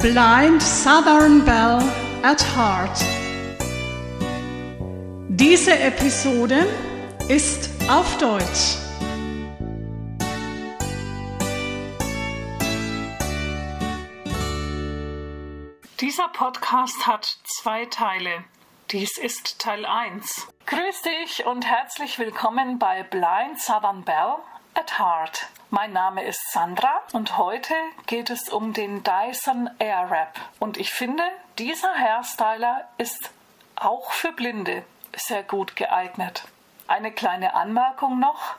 [0.00, 1.82] Blind Southern Belle
[2.22, 3.04] at Heart.
[5.28, 6.66] Diese Episode
[7.28, 8.78] ist auf Deutsch.
[16.00, 18.44] Dieser Podcast hat zwei Teile.
[18.92, 20.48] Dies ist Teil 1.
[20.64, 24.36] Grüß dich und herzlich willkommen bei Blind Southern Belle
[24.72, 25.46] at Heart.
[25.72, 27.74] Mein Name ist Sandra und heute
[28.08, 30.34] geht es um den Dyson Airwrap.
[30.58, 31.22] Und ich finde,
[31.58, 33.30] dieser Hairstyler ist
[33.76, 34.82] auch für Blinde
[35.14, 36.42] sehr gut geeignet.
[36.88, 38.56] Eine kleine Anmerkung noch.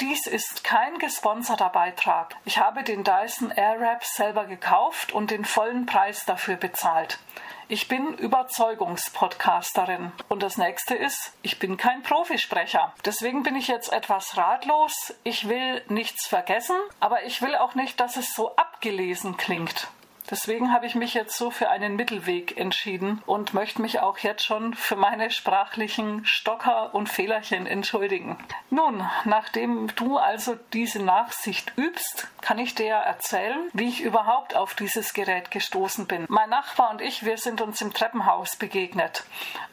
[0.00, 2.34] Dies ist kein gesponserter Beitrag.
[2.44, 7.20] Ich habe den Dyson Airwrap selber gekauft und den vollen Preis dafür bezahlt.
[7.68, 10.10] Ich bin Überzeugungspodcasterin.
[10.28, 12.92] Und das nächste ist, ich bin kein Profisprecher.
[13.04, 15.14] Deswegen bin ich jetzt etwas ratlos.
[15.22, 19.86] Ich will nichts vergessen, aber ich will auch nicht, dass es so abgelesen klingt.
[20.34, 24.44] Deswegen habe ich mich jetzt so für einen Mittelweg entschieden und möchte mich auch jetzt
[24.44, 28.36] schon für meine sprachlichen Stocker und Fehlerchen entschuldigen.
[28.68, 34.74] Nun, nachdem du also diese Nachsicht übst, kann ich dir erzählen, wie ich überhaupt auf
[34.74, 36.24] dieses Gerät gestoßen bin.
[36.28, 39.22] Mein Nachbar und ich, wir sind uns im Treppenhaus begegnet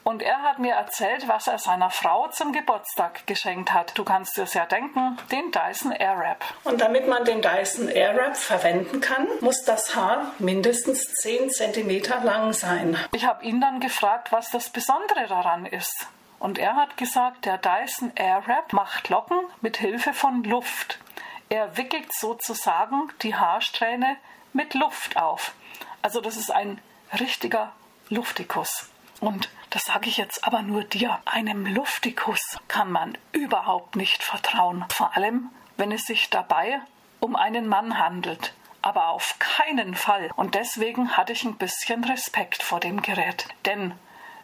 [0.03, 3.97] und er hat mir erzählt, was er seiner Frau zum Geburtstag geschenkt hat.
[3.97, 6.43] Du kannst dir ja denken, den Dyson Airwrap.
[6.63, 12.51] Und damit man den Dyson Airwrap verwenden kann, muss das Haar mindestens 10 cm lang
[12.51, 12.97] sein.
[13.13, 16.07] Ich habe ihn dann gefragt, was das Besondere daran ist.
[16.39, 20.99] Und er hat gesagt, der Dyson Airwrap macht Locken mit Hilfe von Luft.
[21.47, 24.17] Er wickelt sozusagen die Haarsträhne
[24.51, 25.53] mit Luft auf.
[26.01, 26.81] Also das ist ein
[27.17, 27.71] richtiger
[28.09, 28.89] Luftikus.
[29.21, 31.19] Und das sage ich jetzt aber nur dir.
[31.23, 34.83] Einem Luftikus kann man überhaupt nicht vertrauen.
[34.89, 36.81] Vor allem, wenn es sich dabei
[37.21, 40.31] um einen Mann handelt aber auf keinen Fall.
[40.35, 43.47] Und deswegen hatte ich ein bisschen Respekt vor dem Gerät.
[43.65, 43.93] Denn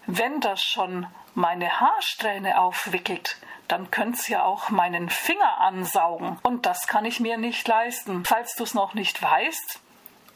[0.06, 6.40] wenn das schon meine Haarsträhne aufwickelt, dann könnte es ja auch meinen Finger ansaugen.
[6.44, 8.24] Und das kann ich mir nicht leisten.
[8.26, 9.82] Falls du es noch nicht weißt,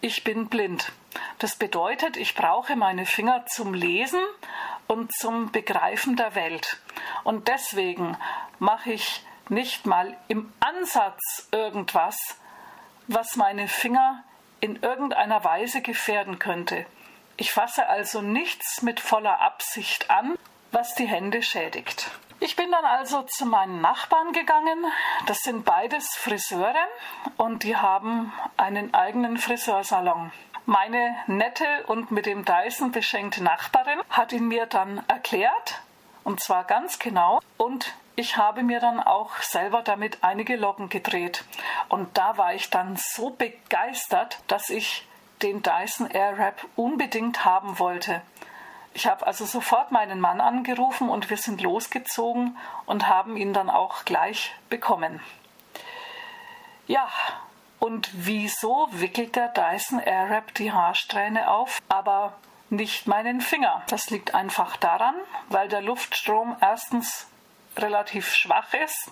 [0.02, 0.92] ich bin blind.
[1.40, 4.22] Das bedeutet, ich brauche meine Finger zum Lesen
[4.88, 6.81] und zum Begreifen der Welt.
[7.24, 8.18] Und deswegen
[8.59, 12.18] mache ich nicht mal im Ansatz irgendwas,
[13.08, 14.24] was meine Finger
[14.60, 16.86] in irgendeiner Weise gefährden könnte.
[17.38, 20.38] Ich fasse also nichts mit voller Absicht an,
[20.72, 22.12] was die Hände schädigt.
[22.40, 24.86] Ich bin dann also zu meinen Nachbarn gegangen.
[25.28, 26.88] Das sind beides Friseure
[27.38, 30.32] und die haben einen eigenen Friseursalon.
[30.66, 35.82] Meine nette und mit dem Dyson beschenkte Nachbarin hat ihn mir dann erklärt,
[36.24, 41.44] und zwar ganz genau, und ich habe mir dann auch selber damit einige Locken gedreht.
[41.90, 45.08] Und da war ich dann so begeistert, dass ich
[45.42, 48.22] den Dyson Airwrap unbedingt haben wollte.
[48.94, 53.70] Ich habe also sofort meinen Mann angerufen und wir sind losgezogen und haben ihn dann
[53.70, 55.22] auch gleich bekommen.
[56.88, 57.08] Ja,
[57.80, 62.34] und wieso wickelt der Dyson Airwrap die Haarsträhne auf, aber
[62.70, 63.82] nicht meinen Finger?
[63.88, 65.16] Das liegt einfach daran,
[65.50, 67.28] weil der Luftstrom erstens
[67.78, 69.12] relativ schwach ist.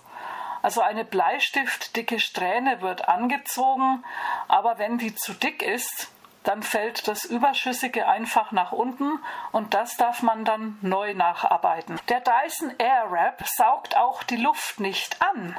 [0.62, 4.04] Also eine bleistiftdicke Strähne wird angezogen,
[4.48, 6.12] aber wenn die zu dick ist,
[6.44, 9.20] dann fällt das Überschüssige einfach nach unten
[9.52, 12.00] und das darf man dann neu nacharbeiten.
[12.10, 15.56] Der Dyson Airwrap saugt auch die Luft nicht an.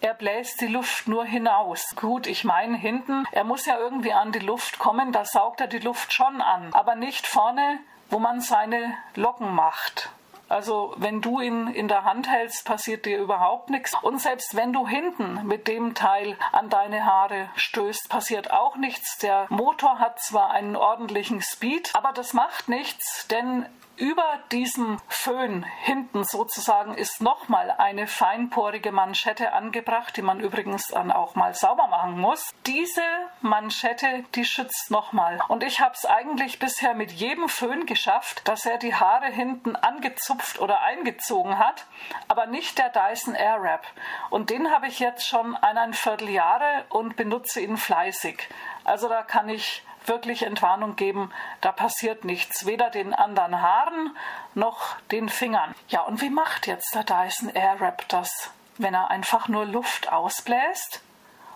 [0.00, 1.84] Er bläst die Luft nur hinaus.
[1.94, 5.66] Gut, ich meine hinten, er muss ja irgendwie an die Luft kommen, da saugt er
[5.66, 7.78] die Luft schon an, aber nicht vorne,
[8.08, 10.10] wo man seine Locken macht.
[10.50, 13.94] Also wenn du ihn in der Hand hältst, passiert dir überhaupt nichts.
[14.02, 19.18] Und selbst wenn du hinten mit dem Teil an deine Haare stößt, passiert auch nichts.
[19.18, 23.64] Der Motor hat zwar einen ordentlichen Speed, aber das macht nichts, denn
[24.00, 31.12] über diesem Föhn hinten sozusagen ist nochmal eine feinporige Manschette angebracht, die man übrigens dann
[31.12, 32.50] auch mal sauber machen muss.
[32.66, 33.02] Diese
[33.42, 35.38] Manschette, die schützt nochmal.
[35.48, 39.76] Und ich habe es eigentlich bisher mit jedem Föhn geschafft, dass er die Haare hinten
[39.76, 41.84] angezupft oder eingezogen hat,
[42.26, 43.86] aber nicht der Dyson Airwrap.
[44.30, 48.48] Und den habe ich jetzt schon eineinviertel Jahre und benutze ihn fleißig.
[48.84, 54.16] Also da kann ich wirklich Entwarnung geben, da passiert nichts, weder den anderen Haaren
[54.54, 55.74] noch den Fingern.
[55.88, 61.02] Ja, und wie macht jetzt der Dyson Airwrap das, wenn er einfach nur Luft ausbläst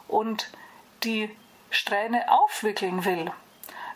[0.08, 0.50] und
[1.02, 1.34] die
[1.70, 3.32] Strähne aufwickeln will?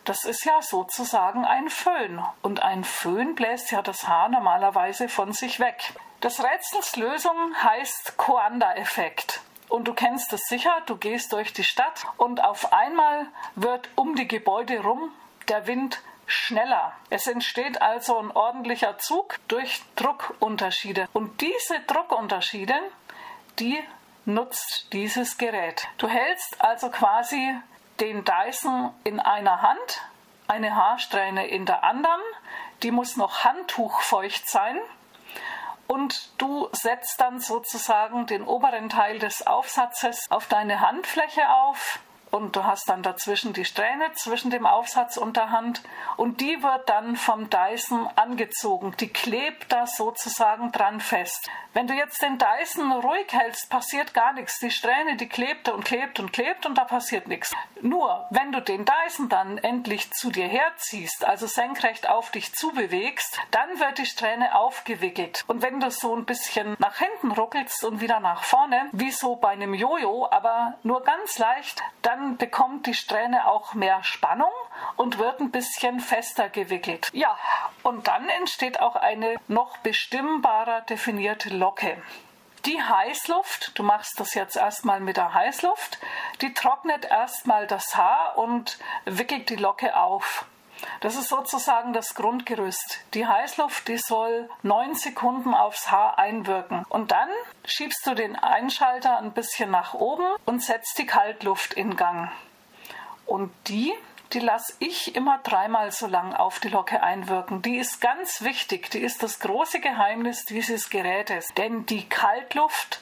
[0.05, 5.35] Das ist ja sozusagen ein Föhn und ein Föhn bläst ja das Haar normalerweise von
[5.35, 5.93] sich weg.
[6.21, 9.43] Das Rätsels Lösung heißt Coanda-Effekt.
[9.69, 14.15] Und du kennst es sicher, du gehst durch die Stadt und auf einmal wird um
[14.15, 15.13] die Gebäude rum
[15.49, 16.93] der Wind schneller.
[17.11, 21.09] Es entsteht also ein ordentlicher Zug durch Druckunterschiede.
[21.13, 22.75] Und diese Druckunterschiede,
[23.59, 23.83] die
[24.25, 25.89] nutzt dieses Gerät.
[25.97, 27.55] Du hältst also quasi
[28.01, 30.03] den Dyson in einer Hand,
[30.47, 32.21] eine Haarsträhne in der anderen,
[32.83, 34.79] die muss noch handtuchfeucht sein
[35.89, 41.99] und du setzt dann sozusagen den oberen Teil des Aufsatzes auf deine Handfläche auf
[42.31, 45.83] und du hast dann dazwischen die Strähne zwischen dem Aufsatz und der Hand
[46.17, 48.95] und die wird dann vom Dyson angezogen.
[49.01, 51.49] Die klebt da sozusagen dran fest.
[51.73, 54.59] Wenn du jetzt den Dyson ruhig hältst, passiert gar nichts.
[54.59, 57.55] Die Strähne, die klebt und klebt und klebt und da passiert nichts.
[57.81, 63.39] Nur, wenn du den Dyson dann endlich zu dir herziehst, also senkrecht auf dich zubewegst,
[63.51, 65.45] dann wird die Strähne aufgewickelt.
[65.47, 69.37] Und wenn du so ein bisschen nach hinten ruckelst und wieder nach vorne, wie so
[69.37, 74.51] bei einem Jojo, aber nur ganz leicht, dann dann bekommt die Strähne auch mehr Spannung
[74.97, 77.09] und wird ein bisschen fester gewickelt.
[77.13, 77.39] Ja,
[77.83, 82.03] und dann entsteht auch eine noch bestimmbarer definierte Locke.
[82.65, 85.99] Die Heißluft, du machst das jetzt erstmal mit der Heißluft,
[86.41, 90.45] die trocknet erstmal das Haar und wickelt die Locke auf.
[91.01, 93.01] Das ist sozusagen das Grundgerüst.
[93.15, 96.85] Die Heißluft, die soll neun Sekunden aufs Haar einwirken.
[96.89, 97.29] Und dann
[97.65, 102.31] schiebst du den Einschalter ein bisschen nach oben und setzt die Kaltluft in Gang.
[103.27, 103.93] Und die,
[104.33, 107.63] die lasse ich immer dreimal so lang auf die Locke einwirken.
[107.63, 108.91] Die ist ganz wichtig.
[108.91, 111.49] Die ist das große Geheimnis dieses Gerätes.
[111.57, 113.01] Denn die Kaltluft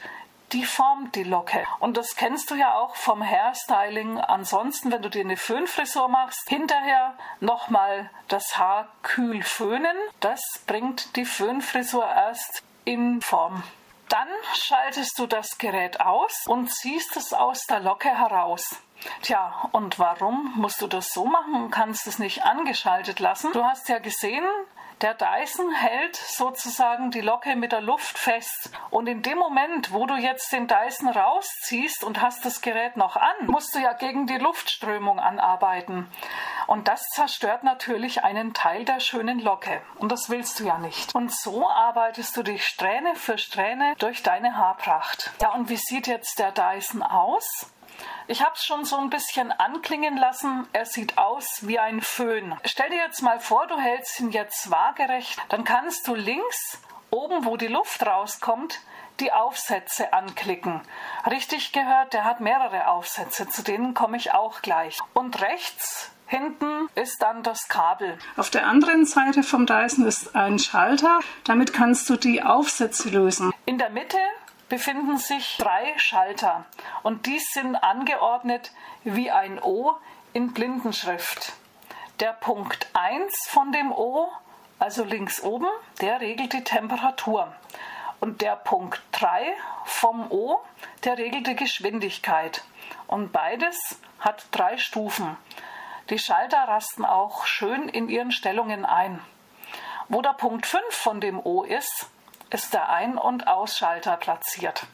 [0.53, 1.65] die formt die Locke.
[1.79, 4.19] Und das kennst du ja auch vom Hairstyling.
[4.19, 9.95] Ansonsten, wenn du dir eine Föhnfrisur machst, hinterher nochmal das Haar kühl föhnen.
[10.19, 13.63] Das bringt die Föhnfrisur erst in Form.
[14.09, 18.77] Dann schaltest du das Gerät aus und ziehst es aus der Locke heraus.
[19.21, 23.51] Tja, und warum musst du das so machen und kannst es nicht angeschaltet lassen?
[23.51, 24.45] Du hast ja gesehen,
[25.01, 28.71] der Dyson hält sozusagen die Locke mit der Luft fest.
[28.89, 33.15] Und in dem Moment, wo du jetzt den Dyson rausziehst und hast das Gerät noch
[33.15, 36.07] an, musst du ja gegen die Luftströmung anarbeiten.
[36.65, 39.81] Und das zerstört natürlich einen Teil der schönen Locke.
[39.95, 41.13] Und das willst du ja nicht.
[41.13, 45.31] Und so arbeitest du dich Strähne für Strähne durch deine Haarpracht.
[45.41, 47.71] Ja, und wie sieht jetzt der Dyson aus?
[48.27, 50.67] Ich habe es schon so ein bisschen anklingen lassen.
[50.73, 52.55] Er sieht aus wie ein Föhn.
[52.65, 55.39] Stell dir jetzt mal vor, du hältst ihn jetzt waagerecht.
[55.49, 58.79] Dann kannst du links, oben wo die Luft rauskommt,
[59.19, 60.81] die Aufsätze anklicken.
[61.29, 64.99] Richtig gehört, der hat mehrere Aufsätze, zu denen komme ich auch gleich.
[65.13, 68.17] Und rechts Hinten ist dann das Kabel.
[68.35, 71.21] Auf der anderen Seite vom Dyson ist ein Schalter.
[71.45, 73.53] Damit kannst du die Aufsätze lösen.
[73.65, 74.17] In der Mitte
[74.69, 76.65] befinden sich drei Schalter
[77.03, 78.71] und die sind angeordnet
[79.03, 79.95] wie ein O
[80.33, 81.53] in Blindenschrift.
[82.19, 84.27] Der Punkt 1 von dem O,
[84.79, 85.67] also links oben,
[86.01, 87.53] der regelt die Temperatur.
[88.19, 89.53] Und der Punkt 3
[89.85, 90.59] vom O,
[91.03, 92.63] der regelt die Geschwindigkeit.
[93.05, 95.37] Und beides hat drei Stufen.
[96.09, 99.21] Die Schalter rasten auch schön in ihren Stellungen ein.
[100.09, 102.09] Wo der Punkt 5 von dem O ist,
[102.49, 104.85] ist der Ein- und Ausschalter platziert.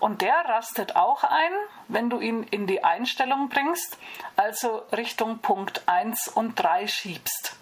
[0.00, 1.52] Und der rastet auch ein,
[1.88, 3.98] wenn du ihn in die Einstellung bringst,
[4.36, 7.56] also Richtung Punkt 1 und 3 schiebst.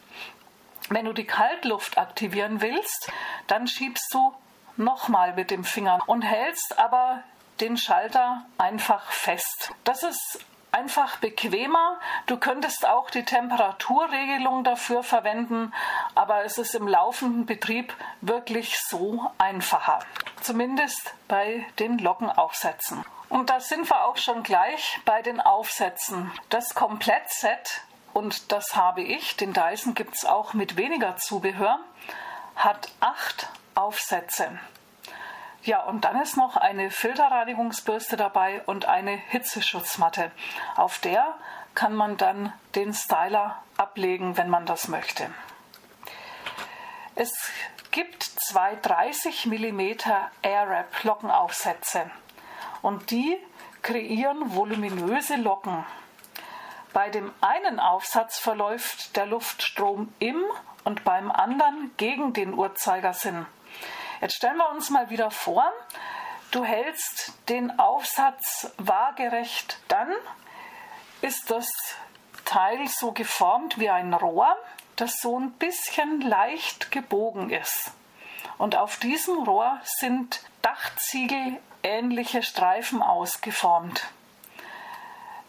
[0.89, 3.11] Wenn du die Kaltluft aktivieren willst,
[3.47, 4.35] dann schiebst du
[4.77, 7.23] nochmal mit dem Finger und hältst aber
[7.61, 9.73] den Schalter einfach fest.
[9.85, 10.41] Das ist
[10.73, 12.01] einfach bequemer.
[12.27, 15.73] Du könntest auch die Temperaturregelung dafür verwenden,
[16.15, 20.01] aber es ist im laufenden Betrieb wirklich so einfacher.
[20.41, 23.05] Zumindest bei den Lockenaufsätzen.
[23.29, 26.31] Und da sind wir auch schon gleich bei den Aufsätzen.
[26.51, 31.79] Das Komplettset, und das habe ich, den Dyson gibt es auch mit weniger Zubehör,
[32.57, 34.59] hat acht Aufsätze.
[35.65, 40.33] Ja, und dann ist noch eine Filterreinigungsbürste dabei und eine Hitzeschutzmatte.
[40.75, 41.35] Auf der
[41.75, 45.33] kann man dann den Styler ablegen, wenn man das möchte.
[47.15, 47.31] Es
[47.93, 49.81] gibt zwei 30 mm
[50.43, 52.11] Airwrap Lockenaufsätze
[52.81, 53.39] und die
[53.83, 55.85] kreieren voluminöse Locken.
[56.93, 60.43] Bei dem einen Aufsatz verläuft der Luftstrom im
[60.85, 63.47] und beim anderen gegen den Uhrzeigersinn.
[64.23, 65.65] Jetzt stellen wir uns mal wieder vor,
[66.53, 70.13] du hältst den Aufsatz waagerecht, dann
[71.23, 71.69] ist das
[72.45, 74.57] Teil so geformt wie ein Rohr,
[74.95, 77.91] das so ein bisschen leicht gebogen ist.
[78.59, 84.07] Und auf diesem Rohr sind Dachziegel ähnliche Streifen ausgeformt.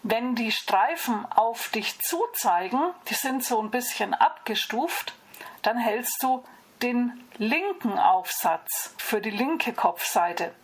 [0.02, 5.14] wenn die Streifen auf dich zuzeigen, die sind so ein bisschen abgestuft,
[5.62, 6.44] dann hältst du
[6.82, 10.54] den linken Aufsatz für die linke Kopfseite.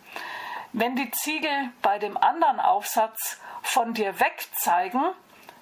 [0.73, 5.03] Wenn die Ziegel bei dem anderen Aufsatz von dir weg zeigen,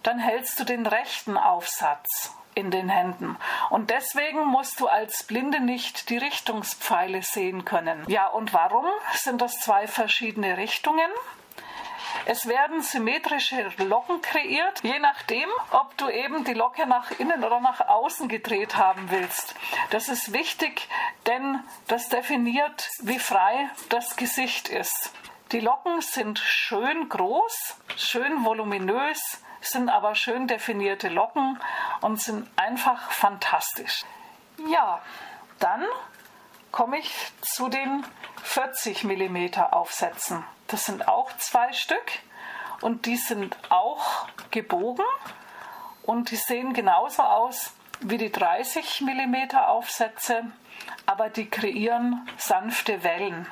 [0.03, 3.37] dann hältst du den rechten Aufsatz in den Händen.
[3.69, 8.03] Und deswegen musst du als Blinde nicht die Richtungspfeile sehen können.
[8.07, 11.09] Ja, und warum sind das zwei verschiedene Richtungen?
[12.25, 17.59] Es werden symmetrische Locken kreiert, je nachdem, ob du eben die Locke nach innen oder
[17.59, 19.55] nach außen gedreht haben willst.
[19.89, 20.87] Das ist wichtig,
[21.25, 25.11] denn das definiert, wie frei das Gesicht ist.
[25.51, 31.59] Die Locken sind schön groß, schön voluminös, sind aber schön definierte Locken
[32.01, 34.05] und sind einfach fantastisch.
[34.67, 35.01] Ja,
[35.59, 35.85] dann
[36.71, 37.11] komme ich
[37.41, 38.05] zu den
[38.43, 40.43] 40 mm Aufsätzen.
[40.69, 42.11] Das sind auch zwei Stück
[42.81, 45.05] und die sind auch gebogen
[46.03, 50.43] und die sehen genauso aus wie die 30 mm Aufsätze,
[51.05, 53.47] aber die kreieren sanfte Wellen.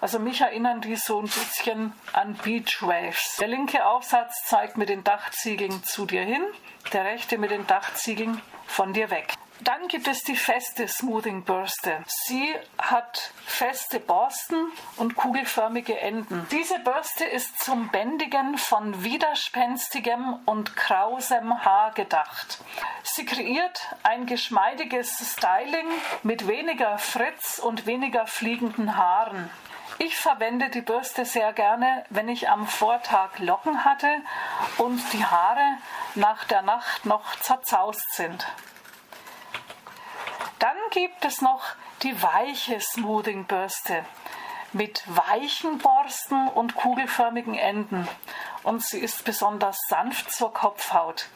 [0.00, 3.36] Also mich erinnern die so ein bisschen an Beach Waves.
[3.40, 6.44] Der linke Aufsatz zeigt mit den Dachziegeln zu dir hin,
[6.92, 9.34] der rechte mit den Dachziegeln von dir weg.
[9.60, 12.04] Dann gibt es die feste Smoothing Bürste.
[12.06, 16.46] Sie hat feste Borsten und kugelförmige Enden.
[16.52, 22.58] Diese Bürste ist zum Bändigen von widerspenstigem und krausem Haar gedacht.
[23.02, 25.88] Sie kreiert ein geschmeidiges Styling
[26.22, 29.50] mit weniger Fritz und weniger fliegenden Haaren.
[29.98, 34.08] Ich verwende die Bürste sehr gerne, wenn ich am Vortag Locken hatte
[34.76, 35.78] und die Haare
[36.14, 38.46] nach der Nacht noch zerzaust sind.
[40.90, 41.62] Gibt es noch
[42.02, 44.04] die weiche Smoothing-Bürste
[44.72, 48.08] mit weichen Borsten und kugelförmigen Enden
[48.62, 51.28] und sie ist besonders sanft zur Kopfhaut.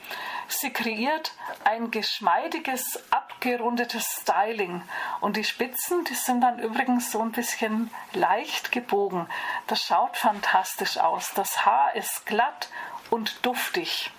[0.49, 1.33] Sie kreiert
[1.65, 4.83] ein geschmeidiges, abgerundetes Styling
[5.21, 9.29] und die Spitzen, die sind dann übrigens so ein bisschen leicht gebogen.
[9.67, 11.33] Das schaut fantastisch aus.
[11.35, 12.69] Das Haar ist glatt
[13.11, 14.11] und duftig.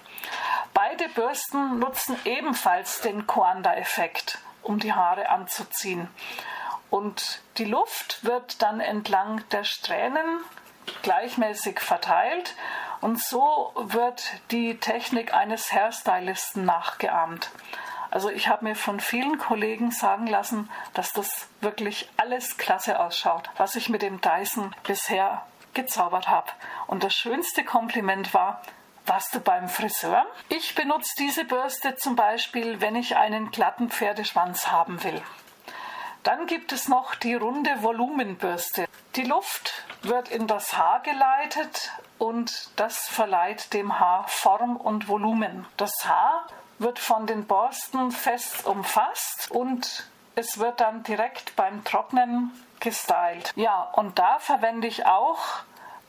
[0.73, 6.07] Beide Bürsten nutzen ebenfalls den Coanda-Effekt, um die Haare anzuziehen.
[6.89, 10.41] Und die Luft wird dann entlang der Strähnen
[11.01, 12.55] gleichmäßig verteilt
[13.01, 17.49] und so wird die Technik eines Hairstylisten nachgeahmt.
[18.11, 23.49] Also ich habe mir von vielen Kollegen sagen lassen, dass das wirklich alles klasse ausschaut,
[23.57, 25.41] was ich mit dem Dyson bisher
[25.73, 26.51] gezaubert habe.
[26.85, 28.61] Und das schönste Kompliment war,
[29.05, 30.25] warst du beim Friseur?
[30.49, 35.21] Ich benutze diese Bürste zum Beispiel, wenn ich einen glatten Pferdeschwanz haben will.
[36.23, 38.85] Dann gibt es noch die runde Volumenbürste.
[39.15, 45.65] Die Luft wird in das Haar geleitet und das verleiht dem Haar Form und Volumen.
[45.75, 46.47] Das Haar
[46.79, 53.51] wird von den Borsten fest umfasst und es wird dann direkt beim Trocknen gestylt.
[53.55, 55.39] Ja, und da verwende ich auch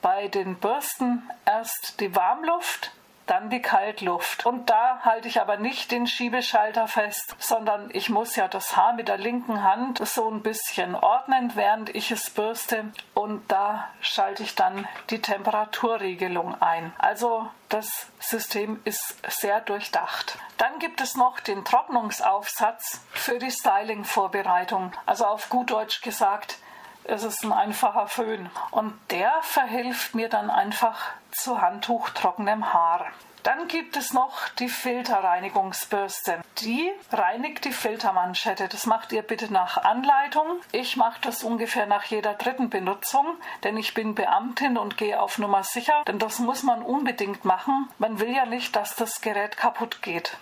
[0.05, 2.93] bei den Bürsten erst die Warmluft,
[3.25, 4.45] dann die Kaltluft.
[4.45, 8.93] Und da halte ich aber nicht den Schiebeschalter fest, sondern ich muss ja das Haar
[8.93, 12.93] mit der linken Hand so ein bisschen ordnen, während ich es bürste.
[13.15, 16.93] Und da schalte ich dann die Temperaturregelung ein.
[16.99, 17.89] Also das
[18.21, 20.37] System ist sehr durchdacht.
[20.59, 24.93] Dann gibt es noch den Trocknungsaufsatz für die Styling-Vorbereitung.
[25.07, 26.59] Also auf gut Deutsch gesagt,
[27.05, 28.51] es ist ein einfacher Föhn.
[28.71, 33.07] Und der verhilft mir dann einfach zu handtuchtrockenem Haar.
[33.45, 36.41] Dann gibt es noch die Filterreinigungsbürste.
[36.61, 38.69] Die reinigt die Filtermanschette.
[38.69, 40.47] Das macht ihr bitte nach Anleitung.
[40.73, 43.27] Ich mache das ungefähr nach jeder dritten Benutzung,
[43.63, 46.05] denn ich bin Beamtin und gehe auf Nummer sicher.
[46.07, 47.87] Denn das muss man unbedingt machen.
[47.99, 50.39] Man will ja nicht, dass das Gerät kaputt geht.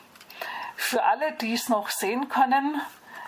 [0.77, 2.81] Für alle, die es noch sehen können,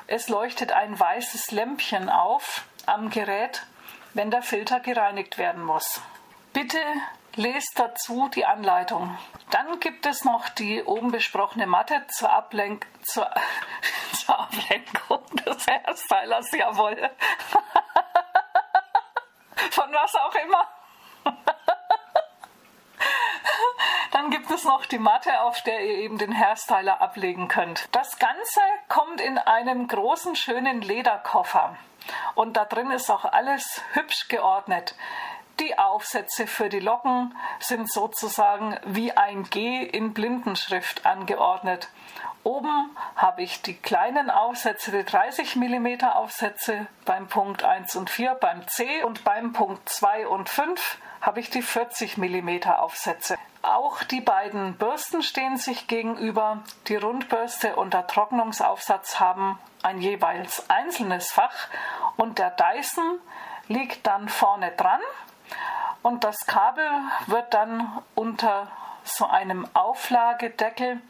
[0.07, 3.67] es leuchtet ein weißes Lämpchen auf am Gerät,
[4.15, 6.01] wenn der Filter gereinigt werden muss.
[6.53, 6.81] Bitte
[7.37, 9.19] lest dazu die Anleitung.
[9.51, 13.29] Dann gibt es noch die oben besprochene Matte zur, Ablenk zur,
[14.13, 16.97] zur Ablenkung des Hairstylers, jawohl.
[19.71, 20.69] Von was auch immer.
[24.13, 27.89] Dann gibt es noch die Matte, auf der ihr eben den Hairstyler ablegen könnt.
[27.93, 31.77] Das Ganze kommt in einem großen, schönen Lederkoffer.
[32.35, 34.95] Und da drin ist auch alles hübsch geordnet.
[35.61, 41.89] Die Aufsätze für die Locken sind sozusagen wie ein G in Blindenschrift angeordnet.
[42.43, 48.35] Oben habe ich die kleinen Aufsätze, die 30 mm Aufsätze beim Punkt 1 und 4,
[48.35, 53.39] beim C und beim Punkt 2 und 5 habe ich die 40 mm Aufsätze.
[53.63, 56.63] Auch die beiden Bürsten stehen sich gegenüber.
[56.89, 61.69] Die Rundbürste und der Trocknungsaufsatz haben ein jeweils einzelnes Fach
[62.17, 63.19] und der Dyson
[63.69, 65.01] liegt dann vorne dran
[66.03, 66.87] und das Kabel
[67.27, 68.69] wird dann unter
[69.03, 71.01] so einem Auflagedeckel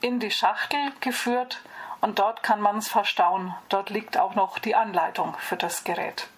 [0.00, 1.60] in die Schachtel geführt
[2.00, 3.54] und dort kann man es verstauen.
[3.68, 6.28] Dort liegt auch noch die Anleitung für das Gerät.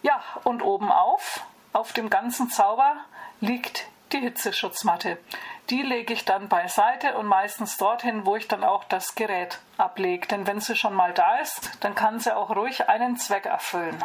[0.00, 2.96] Ja, und oben auf, auf dem ganzen Zauber,
[3.40, 5.18] liegt die Hitzeschutzmatte.
[5.70, 10.26] Die lege ich dann beiseite und meistens dorthin, wo ich dann auch das Gerät ablege.
[10.26, 14.02] Denn wenn sie schon mal da ist, dann kann sie auch ruhig einen Zweck erfüllen.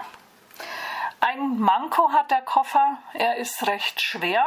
[1.22, 4.46] Ein Manko hat der Koffer, er ist recht schwer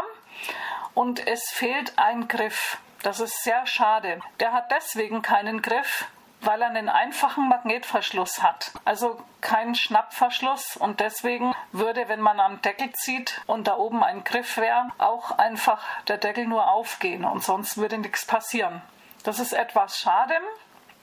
[0.95, 2.79] und es fehlt ein Griff.
[3.03, 4.21] Das ist sehr schade.
[4.39, 6.07] Der hat deswegen keinen Griff,
[6.41, 8.73] weil er einen einfachen Magnetverschluss hat.
[8.85, 14.25] Also keinen Schnappverschluss und deswegen würde, wenn man am Deckel zieht und da oben ein
[14.25, 18.83] Griff wäre, auch einfach der Deckel nur aufgehen und sonst würde nichts passieren.
[19.25, 20.35] Das ist etwas schade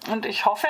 [0.09, 0.67] und ich hoffe,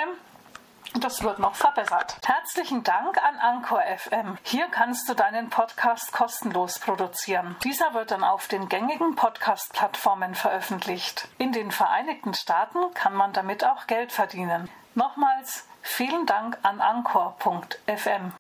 [0.99, 2.17] das wird noch verbessert.
[2.25, 4.37] Herzlichen Dank an Anchor FM.
[4.43, 7.55] Hier kannst du deinen Podcast kostenlos produzieren.
[7.63, 11.27] Dieser wird dann auf den gängigen Podcast-Plattformen veröffentlicht.
[11.37, 14.69] In den Vereinigten Staaten kann man damit auch Geld verdienen.
[14.93, 18.31] Nochmals vielen Dank an Anchor.fm.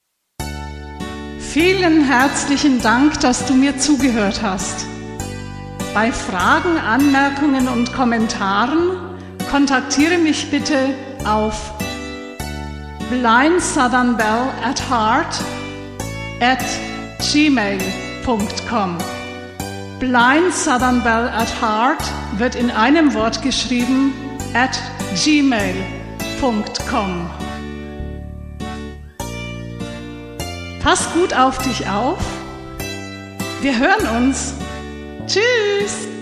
[1.39, 4.85] Vielen herzlichen Dank, dass du mir zugehört hast.
[5.93, 9.17] Bei Fragen, Anmerkungen und Kommentaren
[9.49, 10.93] kontaktiere mich bitte
[11.25, 11.73] auf
[13.09, 15.35] blind southern bell at heart
[16.41, 16.63] at
[17.19, 18.97] gmail.com.
[19.99, 22.03] Blind Southern Bell at Heart
[22.37, 24.13] wird in einem Wort geschrieben
[24.53, 24.77] at
[25.23, 25.79] gmail.com.
[30.83, 32.19] Pass gut auf dich auf.
[33.61, 34.53] Wir hören uns.
[35.25, 36.14] Tschüss.